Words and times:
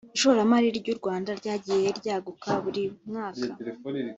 Ishoramali 0.15 0.67
ry’u 0.77 0.95
Rwanda 0.99 1.29
ryagiye 1.39 1.87
ryaguka 1.99 2.49
buri 2.63 2.83
mwaka 3.09 3.45